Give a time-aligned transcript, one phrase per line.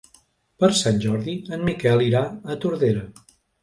[0.63, 3.09] Per Sant Jordi en Miquel irà a Tordera.